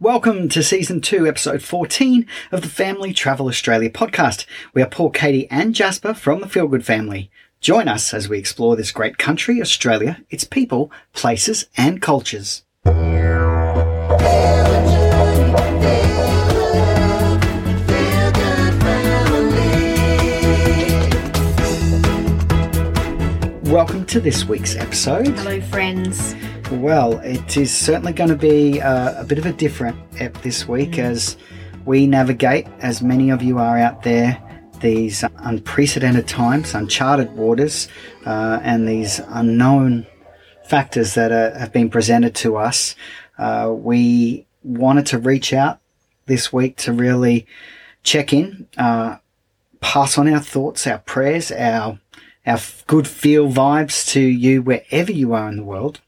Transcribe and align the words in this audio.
Welcome 0.00 0.48
to 0.50 0.62
season 0.62 1.00
two, 1.00 1.26
episode 1.26 1.60
14 1.60 2.24
of 2.52 2.62
the 2.62 2.68
Family 2.68 3.12
Travel 3.12 3.48
Australia 3.48 3.90
podcast. 3.90 4.46
We 4.72 4.80
are 4.80 4.88
Paul, 4.88 5.10
Katie, 5.10 5.50
and 5.50 5.74
Jasper 5.74 6.14
from 6.14 6.40
the 6.40 6.48
Feel 6.48 6.68
Good 6.68 6.86
family. 6.86 7.32
Join 7.60 7.88
us 7.88 8.14
as 8.14 8.28
we 8.28 8.38
explore 8.38 8.76
this 8.76 8.92
great 8.92 9.18
country, 9.18 9.60
Australia, 9.60 10.22
its 10.30 10.44
people, 10.44 10.92
places, 11.14 11.66
and 11.76 12.00
cultures. 12.00 12.62
Welcome 23.68 24.06
to 24.06 24.18
this 24.18 24.46
week's 24.46 24.76
episode. 24.76 25.28
Hello, 25.28 25.60
friends. 25.60 26.34
Well, 26.70 27.18
it 27.18 27.58
is 27.58 27.70
certainly 27.70 28.14
going 28.14 28.30
to 28.30 28.34
be 28.34 28.80
uh, 28.80 29.20
a 29.20 29.24
bit 29.24 29.36
of 29.36 29.44
a 29.44 29.52
different 29.52 29.94
ep 30.18 30.40
this 30.40 30.66
week 30.66 30.98
as 30.98 31.36
we 31.84 32.06
navigate, 32.06 32.66
as 32.80 33.02
many 33.02 33.28
of 33.28 33.42
you 33.42 33.58
are 33.58 33.76
out 33.78 34.04
there, 34.04 34.42
these 34.80 35.22
unprecedented 35.40 36.26
times, 36.26 36.74
uncharted 36.74 37.30
waters, 37.36 37.88
uh, 38.24 38.58
and 38.62 38.88
these 38.88 39.20
unknown 39.28 40.06
factors 40.64 41.12
that 41.12 41.30
are, 41.30 41.56
have 41.58 41.70
been 41.70 41.90
presented 41.90 42.34
to 42.36 42.56
us. 42.56 42.96
Uh, 43.36 43.70
we 43.70 44.46
wanted 44.62 45.04
to 45.08 45.18
reach 45.18 45.52
out 45.52 45.78
this 46.24 46.50
week 46.50 46.78
to 46.78 46.92
really 46.94 47.46
check 48.02 48.32
in, 48.32 48.66
uh, 48.78 49.18
pass 49.82 50.16
on 50.16 50.26
our 50.26 50.40
thoughts, 50.40 50.86
our 50.86 51.00
prayers, 51.00 51.52
our 51.52 51.98
our 52.46 52.58
good 52.86 53.06
feel 53.06 53.48
vibes 53.48 54.06
to 54.12 54.20
you 54.20 54.62
wherever 54.62 55.12
you 55.12 55.34
are 55.34 55.48
in 55.48 55.56
the 55.56 55.64
world, 55.64 56.00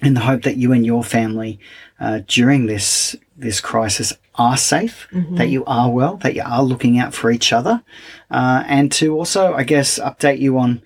in 0.00 0.14
the 0.14 0.20
hope 0.20 0.42
that 0.42 0.56
you 0.56 0.72
and 0.72 0.86
your 0.86 1.04
family 1.04 1.58
uh, 2.00 2.20
during 2.26 2.66
this 2.66 3.16
this 3.36 3.60
crisis 3.60 4.12
are 4.36 4.56
safe, 4.56 5.08
that 5.32 5.48
you 5.48 5.64
are 5.66 5.90
well, 5.90 6.16
that 6.18 6.34
you 6.34 6.42
are 6.44 6.62
looking 6.62 6.98
out 6.98 7.12
for 7.12 7.30
each 7.30 7.52
other, 7.52 7.82
uh, 8.30 8.62
and 8.66 8.90
to 8.92 9.14
also, 9.14 9.52
I 9.54 9.64
guess, 9.64 9.98
update 9.98 10.38
you 10.38 10.58
on 10.58 10.80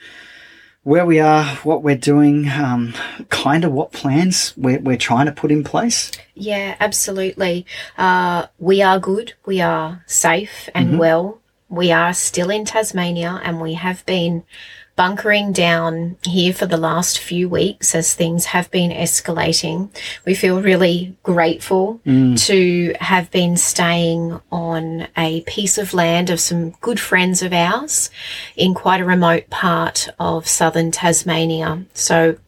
where 0.87 1.05
we 1.05 1.19
are, 1.19 1.45
what 1.65 1.83
we're 1.83 1.97
doing, 1.97 2.49
um, 2.49 2.95
kind 3.29 3.65
of 3.65 3.73
what 3.73 3.91
plans 3.91 4.55
we're, 4.57 4.79
we're 4.79 4.97
trying 4.97 5.27
to 5.27 5.33
put 5.33 5.51
in 5.51 5.65
place. 5.65 6.13
Yeah, 6.35 6.77
absolutely. 6.79 7.67
Uh, 7.99 8.47
we 8.61 8.83
are 8.83 9.01
good. 9.01 9.35
We 9.45 9.61
are 9.61 10.05
safe 10.07 10.69
and 10.77 10.97
well. 10.97 11.41
We 11.69 11.91
are 11.91 12.15
still 12.15 12.51
in 12.51 12.65
Tasmania 12.65 13.41
and 13.43 13.61
we 13.61 13.75
have 13.75 14.07
been 14.07 14.45
bunkering 14.97 15.53
down 15.53 16.17
here 16.23 16.55
for 16.55 16.65
the 16.65 16.79
last 16.79 17.19
few 17.19 17.49
weeks 17.49 17.95
as 17.95 18.15
things 18.15 18.47
have 18.47 18.71
been 18.71 18.91
escalating. 18.91 19.91
We 20.25 20.35
feel 20.35 20.63
really 20.63 21.17
grateful 21.23 22.01
mm. 22.07 22.43
to 22.47 22.95
have 23.01 23.31
been 23.31 23.59
staying 23.59 24.41
on 24.51 25.07
a 25.17 25.43
piece 25.43 25.77
of 25.77 25.93
land 25.93 26.31
of 26.31 26.41
some 26.41 26.71
good 26.81 26.99
friends 26.99 27.43
of 27.43 27.53
ours 27.53 28.11
in 28.57 28.73
quite 28.73 29.03
a 29.03 29.05
remote 29.05 29.51
part 29.51 30.09
of 30.19 30.49
southern 30.49 30.91
Tasmania. 30.91 31.85
So 31.93 32.39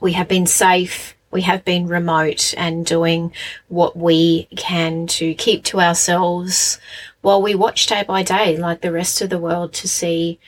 we 0.00 0.12
have 0.14 0.26
been 0.26 0.46
safe. 0.46 1.14
We 1.30 1.42
have 1.42 1.66
been 1.66 1.86
remote 1.86 2.54
and 2.56 2.86
doing 2.86 3.32
what 3.68 3.94
we 3.94 4.48
can 4.56 5.06
to 5.08 5.34
keep 5.34 5.64
to 5.64 5.80
ourselves 5.80 6.78
while 7.20 7.42
we 7.42 7.54
watch 7.54 7.86
day 7.86 8.04
by 8.04 8.22
day, 8.22 8.56
like 8.56 8.80
the 8.80 8.92
rest 8.92 9.20
of 9.20 9.28
the 9.28 9.38
world, 9.38 9.74
to 9.74 9.88
see 9.88 10.38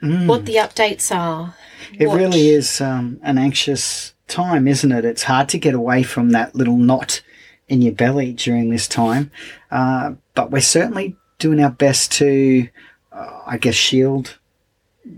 what 0.00 0.46
the 0.46 0.56
updates 0.56 1.14
are. 1.14 1.54
It 1.98 2.06
what- 2.08 2.18
really 2.18 2.48
is 2.48 2.80
um, 2.80 3.20
an 3.22 3.38
anxious 3.38 4.14
time, 4.26 4.68
isn't 4.68 4.92
it? 4.92 5.04
It's 5.04 5.24
hard 5.24 5.48
to 5.50 5.58
get 5.58 5.74
away 5.74 6.02
from 6.02 6.30
that 6.30 6.54
little 6.54 6.76
knot 6.76 7.22
in 7.68 7.82
your 7.82 7.92
belly 7.92 8.32
during 8.32 8.70
this 8.70 8.88
time. 8.88 9.30
Uh, 9.70 10.14
but 10.34 10.50
we're 10.50 10.60
certainly 10.60 11.16
doing 11.38 11.62
our 11.62 11.70
best 11.70 12.12
to, 12.12 12.68
uh, 13.12 13.40
I 13.46 13.58
guess, 13.58 13.74
shield 13.74 14.38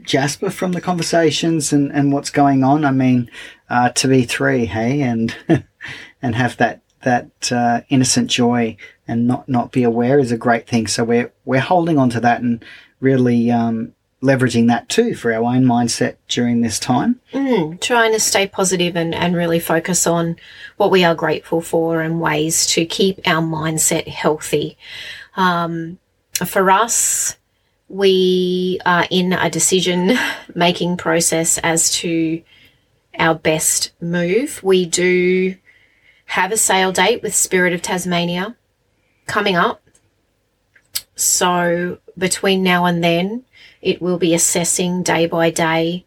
Jasper 0.03 0.51
from 0.51 0.73
the 0.73 0.80
conversations 0.80 1.73
and, 1.73 1.92
and 1.92 2.12
what's 2.12 2.30
going 2.30 2.62
on. 2.62 2.85
I 2.85 2.92
mean, 2.92 3.30
uh, 3.68 3.91
to 3.91 4.08
be 4.08 4.23
three, 4.24 4.67
hey, 4.67 5.01
and 5.02 5.35
and 6.23 6.35
have 6.35 6.57
that 6.58 6.83
that 7.02 7.51
uh, 7.51 7.80
innocent 7.89 8.30
joy 8.30 8.77
and 9.08 9.27
not 9.27 9.48
not 9.48 9.73
be 9.73 9.83
aware 9.83 10.18
is 10.18 10.33
a 10.33 10.36
great 10.36 10.68
thing. 10.68 10.86
So 10.86 11.05
we're 11.05 11.33
we're 11.45 11.61
holding 11.61 11.98
on 11.98 12.11
to 12.11 12.20
that 12.20 12.41
and 12.41 12.64
really 13.01 13.51
um, 13.51 13.95
leveraging 14.23 14.67
that 14.69 14.89
too 14.89 15.14
for 15.14 15.33
our 15.33 15.42
own 15.42 15.64
mindset 15.64 16.17
during 16.29 16.61
this 16.61 16.79
time. 16.79 17.20
Mm, 17.33 17.81
trying 17.81 18.13
to 18.13 18.20
stay 18.20 18.47
positive 18.47 18.97
and, 18.97 19.14
and 19.14 19.35
really 19.35 19.58
focus 19.58 20.07
on 20.07 20.36
what 20.77 20.91
we 20.91 21.05
are 21.05 21.14
grateful 21.14 21.61
for 21.61 22.03
and 22.03 22.20
ways 22.20 22.67
to 22.69 22.85
keep 22.85 23.20
our 23.27 23.42
mindset 23.42 24.07
healthy. 24.09 24.77
Um, 25.36 25.98
for 26.45 26.70
us, 26.70 27.36
we 27.89 28.79
are 28.85 29.07
in 29.11 29.33
a 29.33 29.51
decision 29.51 30.13
making 30.55 30.97
process 30.97 31.59
as 31.59 31.91
to 31.92 32.42
our 33.19 33.35
best 33.35 33.92
move. 34.01 34.63
We 34.63 34.86
do 34.86 35.57
have 36.27 36.53
a 36.53 36.57
sail 36.57 36.92
date 36.92 37.23
with 37.23 37.35
Spirit 37.35 37.73
of 37.73 37.83
Tasmania 37.83 38.57
coming 39.27 39.57
up. 39.57 39.80
So 41.20 41.98
between 42.17 42.63
now 42.63 42.85
and 42.85 43.03
then, 43.03 43.45
it 43.83 44.01
will 44.03 44.19
be 44.19 44.35
assessing 44.35 45.03
day 45.03 45.27
by 45.27 45.51
day 45.51 46.05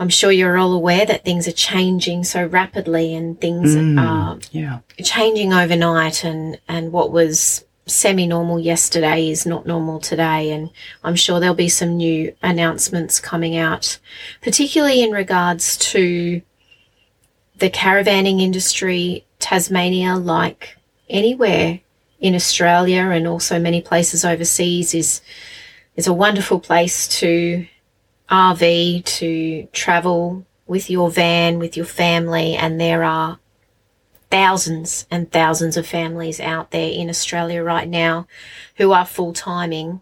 I'm 0.00 0.08
sure 0.08 0.32
you're 0.32 0.56
all 0.56 0.72
aware 0.72 1.04
that 1.04 1.26
things 1.26 1.46
are 1.46 1.52
changing 1.52 2.24
so 2.24 2.46
rapidly 2.46 3.14
and 3.14 3.38
things 3.38 3.76
mm, 3.76 4.00
are 4.00 4.38
Yeah. 4.50 4.78
changing 5.04 5.52
overnight 5.52 6.24
and, 6.24 6.58
and 6.66 6.90
what 6.90 7.12
was 7.12 7.66
semi 7.84 8.26
normal 8.26 8.58
yesterday 8.58 9.28
is 9.28 9.44
not 9.44 9.66
normal 9.66 10.00
today. 10.00 10.52
And 10.52 10.70
I'm 11.04 11.16
sure 11.16 11.38
there'll 11.38 11.54
be 11.54 11.68
some 11.68 11.98
new 11.98 12.34
announcements 12.42 13.20
coming 13.20 13.58
out, 13.58 13.98
particularly 14.40 15.02
in 15.02 15.10
regards 15.10 15.76
to 15.92 16.40
the 17.58 17.68
caravanning 17.68 18.40
industry, 18.40 19.26
Tasmania, 19.38 20.14
like 20.16 20.78
anywhere 21.10 21.80
in 22.20 22.34
Australia 22.34 23.02
and 23.02 23.26
also 23.26 23.58
many 23.58 23.80
places 23.80 24.24
overseas 24.24 24.94
is, 24.94 25.20
is 25.96 26.06
a 26.06 26.12
wonderful 26.12 26.60
place 26.60 27.08
to 27.08 27.66
RV 28.30 29.04
to 29.04 29.68
travel 29.72 30.46
with 30.66 30.88
your 30.88 31.10
van, 31.10 31.58
with 31.58 31.76
your 31.76 31.86
family, 31.86 32.54
and 32.54 32.80
there 32.80 33.02
are 33.02 33.40
thousands 34.30 35.06
and 35.10 35.32
thousands 35.32 35.76
of 35.76 35.86
families 35.86 36.38
out 36.38 36.70
there 36.70 36.92
in 36.92 37.08
Australia 37.08 37.62
right 37.62 37.88
now 37.88 38.28
who 38.76 38.92
are 38.92 39.04
full 39.04 39.32
timing, 39.32 40.00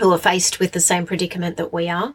who 0.00 0.12
are 0.12 0.18
faced 0.18 0.58
with 0.58 0.72
the 0.72 0.80
same 0.80 1.06
predicament 1.06 1.56
that 1.56 1.72
we 1.72 1.88
are. 1.88 2.14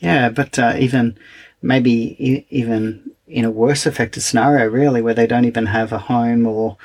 Yeah, 0.00 0.28
but 0.28 0.58
uh, 0.58 0.74
even 0.78 1.16
maybe 1.62 2.44
even 2.50 3.11
in 3.26 3.44
a 3.44 3.50
worse 3.50 3.86
affected 3.86 4.20
scenario, 4.20 4.66
really, 4.66 5.00
where 5.02 5.14
they 5.14 5.26
don't 5.26 5.44
even 5.44 5.66
have 5.66 5.92
a 5.92 5.98
home 5.98 6.46
or 6.46 6.76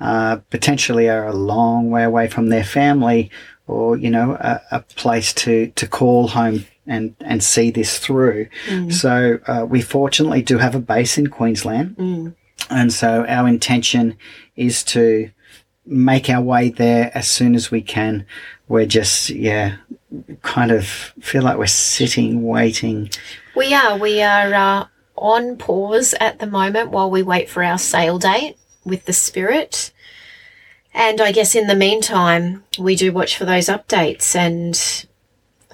uh, 0.00 0.36
potentially 0.50 1.08
are 1.08 1.26
a 1.26 1.32
long 1.32 1.90
way 1.90 2.02
away 2.02 2.28
from 2.28 2.48
their 2.48 2.64
family 2.64 3.30
or, 3.66 3.96
you 3.96 4.10
know, 4.10 4.32
a, 4.40 4.60
a 4.72 4.80
place 4.80 5.32
to, 5.32 5.68
to 5.76 5.86
call 5.86 6.28
home 6.28 6.64
and, 6.86 7.14
and 7.20 7.44
see 7.44 7.70
this 7.70 7.98
through. 7.98 8.48
So 8.90 9.38
uh, 9.46 9.64
we 9.68 9.80
fortunately 9.82 10.42
do 10.42 10.58
have 10.58 10.74
a 10.74 10.80
base 10.80 11.16
in 11.18 11.28
Queensland. 11.28 11.94
And 12.70 12.92
so 12.92 13.24
our 13.26 13.46
intention 13.46 14.16
is 14.56 14.82
to 14.84 15.30
make 15.86 16.28
our 16.28 16.42
way 16.42 16.70
there 16.70 17.12
as 17.14 17.28
soon 17.28 17.54
as 17.54 17.70
we 17.70 17.82
can. 17.82 18.26
We're 18.66 18.86
just, 18.86 19.30
yeah, 19.30 19.76
kind 20.42 20.70
of 20.70 20.86
feel 21.20 21.42
like 21.42 21.58
we're 21.58 21.66
sitting, 21.66 22.42
waiting. 22.42 23.10
We 23.54 23.74
are. 23.74 23.96
We 23.98 24.22
are 24.22 24.54
uh, 24.54 24.86
on 25.16 25.56
pause 25.56 26.14
at 26.20 26.38
the 26.38 26.46
moment 26.46 26.90
while 26.90 27.10
we 27.10 27.22
wait 27.22 27.48
for 27.48 27.62
our 27.62 27.78
sail 27.78 28.18
date 28.18 28.56
with 28.84 29.04
the 29.04 29.12
Spirit. 29.12 29.92
And 30.94 31.20
I 31.20 31.32
guess 31.32 31.54
in 31.54 31.66
the 31.66 31.74
meantime, 31.74 32.64
we 32.78 32.96
do 32.96 33.12
watch 33.12 33.36
for 33.36 33.44
those 33.44 33.66
updates 33.66 34.34
and 34.36 34.76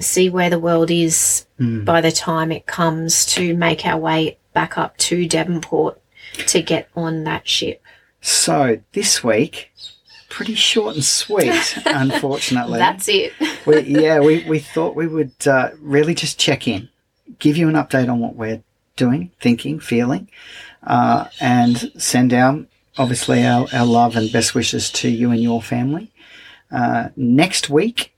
see 0.00 0.30
where 0.30 0.50
the 0.50 0.60
world 0.60 0.90
is 0.90 1.44
by 1.58 2.00
the 2.00 2.12
time 2.12 2.52
it 2.52 2.66
comes 2.66 3.26
to 3.26 3.52
make 3.54 3.84
our 3.84 3.98
way 3.98 4.38
back 4.52 4.78
up 4.78 4.96
to 4.98 5.26
Devonport 5.26 6.00
to 6.46 6.62
get 6.62 6.88
on 6.94 7.24
that 7.24 7.48
ship. 7.48 7.82
So 8.20 8.80
this 8.92 9.24
week, 9.24 9.72
pretty 10.28 10.54
short 10.54 10.94
and 10.94 11.04
sweet, 11.04 11.76
unfortunately. 11.86 12.78
That's 12.78 13.08
it. 13.08 13.32
we, 13.66 13.80
yeah, 13.80 14.20
we, 14.20 14.44
we 14.44 14.60
thought 14.60 14.94
we 14.94 15.08
would 15.08 15.34
uh, 15.46 15.70
really 15.80 16.14
just 16.14 16.38
check 16.38 16.68
in, 16.68 16.88
give 17.38 17.56
you 17.56 17.68
an 17.68 17.74
update 17.74 18.08
on 18.08 18.20
what 18.20 18.36
we're 18.36 18.62
doing, 18.98 19.30
thinking, 19.40 19.80
feeling, 19.80 20.28
uh, 20.82 21.28
and 21.40 21.90
send 21.96 22.34
our, 22.34 22.66
obviously, 22.98 23.46
our, 23.46 23.66
our 23.72 23.86
love 23.86 24.16
and 24.16 24.30
best 24.30 24.54
wishes 24.54 24.90
to 24.90 25.08
you 25.08 25.30
and 25.30 25.42
your 25.42 25.62
family. 25.62 26.10
Uh, 26.70 27.08
next 27.16 27.70
week, 27.70 28.12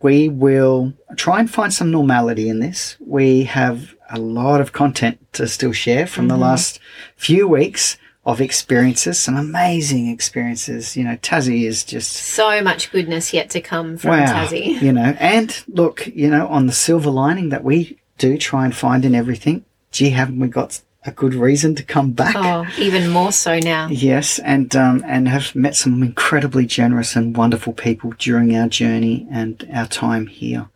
we 0.00 0.28
will 0.28 0.92
try 1.16 1.40
and 1.40 1.50
find 1.50 1.74
some 1.74 1.90
normality 1.90 2.48
in 2.48 2.60
this. 2.60 2.96
We 3.00 3.44
have 3.44 3.94
a 4.08 4.18
lot 4.18 4.60
of 4.60 4.72
content 4.72 5.18
to 5.34 5.46
still 5.46 5.72
share 5.72 6.06
from 6.06 6.28
the 6.28 6.36
last 6.36 6.80
few 7.16 7.46
weeks 7.46 7.96
of 8.24 8.40
experiences, 8.40 9.18
some 9.18 9.36
amazing 9.36 10.08
experiences. 10.08 10.96
You 10.96 11.04
know, 11.04 11.16
Tassie 11.16 11.64
is 11.64 11.84
just 11.84 12.12
So 12.12 12.62
much 12.62 12.90
goodness 12.90 13.32
yet 13.32 13.50
to 13.50 13.60
come 13.60 13.96
from 13.96 14.10
wow. 14.10 14.26
Tassie. 14.26 14.80
You 14.80 14.92
know, 14.92 15.16
and 15.18 15.62
look, 15.68 16.06
you 16.06 16.28
know, 16.28 16.46
on 16.48 16.66
the 16.66 16.72
silver 16.72 17.10
lining 17.10 17.48
that 17.50 17.64
we 17.64 17.98
do 18.18 18.36
try 18.36 18.64
and 18.64 18.74
find 18.74 19.04
in 19.04 19.14
everything. 19.14 19.64
Gee, 19.90 20.10
haven't 20.10 20.38
we 20.38 20.48
got 20.48 20.80
a 21.04 21.10
good 21.10 21.34
reason 21.34 21.74
to 21.74 21.82
come 21.82 22.12
back? 22.12 22.34
Oh, 22.36 22.66
even 22.78 23.10
more 23.10 23.32
so 23.32 23.58
now. 23.58 23.88
Yes, 23.88 24.38
and 24.38 24.74
um, 24.76 25.02
and 25.06 25.28
have 25.28 25.54
met 25.54 25.74
some 25.74 26.02
incredibly 26.02 26.66
generous 26.66 27.16
and 27.16 27.36
wonderful 27.36 27.72
people 27.72 28.12
during 28.18 28.54
our 28.54 28.68
journey 28.68 29.26
and 29.30 29.68
our 29.72 29.86
time 29.86 30.26
here. 30.26 30.68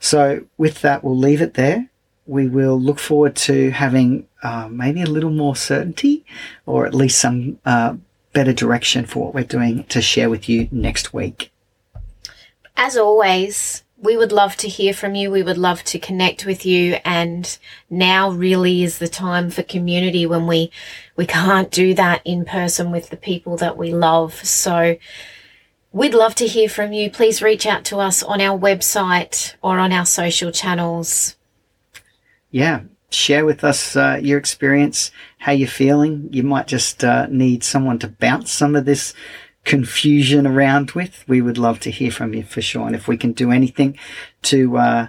So, 0.00 0.44
with 0.56 0.80
that, 0.82 1.04
we'll 1.04 1.16
leave 1.16 1.42
it 1.42 1.54
there. 1.54 1.90
We 2.26 2.48
will 2.48 2.80
look 2.80 2.98
forward 2.98 3.36
to 3.36 3.70
having 3.70 4.26
uh, 4.42 4.68
maybe 4.68 5.02
a 5.02 5.06
little 5.06 5.30
more 5.30 5.54
certainty, 5.54 6.24
or 6.64 6.86
at 6.86 6.94
least 6.94 7.18
some 7.18 7.58
uh, 7.64 7.96
better 8.32 8.52
direction 8.52 9.06
for 9.06 9.24
what 9.24 9.34
we're 9.34 9.44
doing 9.44 9.84
to 9.84 10.02
share 10.02 10.28
with 10.28 10.48
you 10.48 10.68
next 10.72 11.14
week. 11.14 11.52
As 12.76 12.96
always, 12.96 13.84
we 13.98 14.16
would 14.16 14.32
love 14.32 14.56
to 14.56 14.68
hear 14.68 14.92
from 14.92 15.14
you. 15.14 15.30
We 15.30 15.42
would 15.42 15.58
love 15.58 15.82
to 15.84 15.98
connect 15.98 16.44
with 16.44 16.66
you. 16.66 16.98
And 17.04 17.58
now 17.88 18.30
really 18.30 18.82
is 18.82 18.98
the 18.98 19.08
time 19.08 19.50
for 19.50 19.62
community 19.62 20.26
when 20.26 20.46
we, 20.46 20.70
we 21.16 21.26
can't 21.26 21.70
do 21.70 21.94
that 21.94 22.20
in 22.24 22.44
person 22.44 22.90
with 22.90 23.08
the 23.08 23.16
people 23.16 23.56
that 23.56 23.76
we 23.76 23.94
love. 23.94 24.34
So 24.44 24.96
we'd 25.92 26.14
love 26.14 26.34
to 26.36 26.46
hear 26.46 26.68
from 26.68 26.92
you. 26.92 27.10
Please 27.10 27.40
reach 27.40 27.66
out 27.66 27.84
to 27.86 27.98
us 27.98 28.22
on 28.22 28.40
our 28.40 28.58
website 28.58 29.54
or 29.62 29.78
on 29.78 29.92
our 29.92 30.06
social 30.06 30.52
channels. 30.52 31.36
Yeah, 32.50 32.82
share 33.10 33.46
with 33.46 33.64
us 33.64 33.96
uh, 33.96 34.20
your 34.22 34.38
experience, 34.38 35.10
how 35.38 35.52
you're 35.52 35.68
feeling. 35.68 36.28
You 36.32 36.42
might 36.42 36.66
just 36.66 37.02
uh, 37.02 37.26
need 37.30 37.64
someone 37.64 37.98
to 38.00 38.08
bounce 38.08 38.52
some 38.52 38.76
of 38.76 38.84
this 38.84 39.14
confusion 39.66 40.46
around 40.46 40.92
with. 40.92 41.24
We 41.28 41.42
would 41.42 41.58
love 41.58 41.80
to 41.80 41.90
hear 41.90 42.10
from 42.10 42.32
you 42.32 42.44
for 42.44 42.62
sure. 42.62 42.86
And 42.86 42.96
if 42.96 43.06
we 43.06 43.18
can 43.18 43.32
do 43.32 43.50
anything 43.50 43.98
to, 44.42 44.78
uh, 44.78 45.08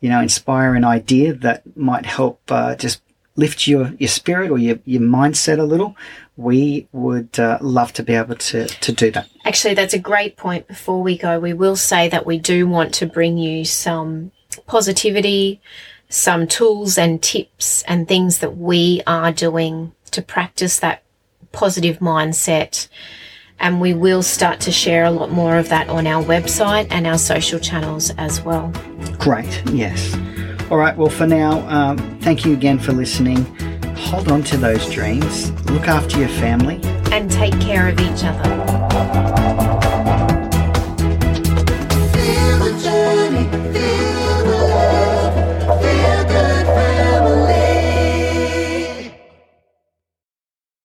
you 0.00 0.10
know, 0.10 0.20
inspire 0.20 0.74
an 0.74 0.84
idea 0.84 1.32
that 1.32 1.76
might 1.76 2.06
help 2.06 2.40
uh, 2.50 2.76
just 2.76 3.02
lift 3.36 3.66
your, 3.66 3.94
your 3.98 4.08
spirit 4.08 4.50
or 4.50 4.58
your, 4.58 4.78
your 4.84 5.00
mindset 5.00 5.58
a 5.58 5.64
little, 5.64 5.96
we 6.36 6.86
would 6.92 7.38
uh, 7.40 7.58
love 7.60 7.92
to 7.94 8.02
be 8.02 8.14
able 8.14 8.36
to, 8.36 8.66
to 8.66 8.92
do 8.92 9.10
that. 9.10 9.28
Actually, 9.44 9.74
that's 9.74 9.94
a 9.94 9.98
great 9.98 10.36
point. 10.36 10.68
Before 10.68 11.02
we 11.02 11.16
go, 11.16 11.40
we 11.40 11.54
will 11.54 11.76
say 11.76 12.08
that 12.10 12.26
we 12.26 12.38
do 12.38 12.68
want 12.68 12.92
to 12.94 13.06
bring 13.06 13.38
you 13.38 13.64
some 13.64 14.30
positivity, 14.66 15.60
some 16.10 16.46
tools 16.46 16.98
and 16.98 17.22
tips 17.22 17.82
and 17.84 18.06
things 18.06 18.38
that 18.38 18.56
we 18.56 19.02
are 19.06 19.32
doing 19.32 19.92
to 20.10 20.22
practice 20.22 20.78
that 20.78 21.02
positive 21.52 21.98
mindset. 22.00 22.88
And 23.60 23.80
we 23.80 23.94
will 23.94 24.22
start 24.22 24.60
to 24.60 24.72
share 24.72 25.04
a 25.04 25.10
lot 25.10 25.30
more 25.30 25.56
of 25.56 25.68
that 25.70 25.88
on 25.88 26.06
our 26.06 26.22
website 26.22 26.86
and 26.90 27.06
our 27.06 27.18
social 27.18 27.58
channels 27.58 28.10
as 28.18 28.42
well. 28.42 28.72
Great, 29.18 29.62
yes. 29.70 30.14
All 30.70 30.76
right, 30.78 30.96
well, 30.96 31.10
for 31.10 31.26
now, 31.26 31.66
um, 31.68 31.98
thank 32.20 32.44
you 32.44 32.52
again 32.52 32.78
for 32.78 32.92
listening. 32.92 33.44
Hold 33.96 34.30
on 34.30 34.42
to 34.44 34.56
those 34.56 34.90
dreams, 34.90 35.50
look 35.70 35.88
after 35.88 36.18
your 36.18 36.28
family, 36.28 36.80
And 37.12 37.30
take 37.30 37.58
care 37.60 37.88
of 37.88 37.98
each 38.00 38.24
other. 38.24 39.73